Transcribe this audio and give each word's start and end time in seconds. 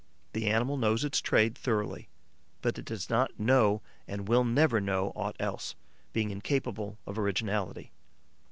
The 0.33 0.47
animal 0.47 0.77
knows 0.77 1.03
its 1.05 1.21
trade 1.21 1.55
thoroughly, 1.55 2.09
but 2.63 2.79
it 2.79 2.85
does 2.85 3.07
not 3.07 3.39
know 3.39 3.83
and 4.07 4.27
will 4.27 4.43
never 4.43 4.81
know 4.81 5.13
aught 5.15 5.35
else, 5.39 5.75
being 6.11 6.31
incapable 6.31 6.97
of 7.05 7.19
originality. 7.19 7.91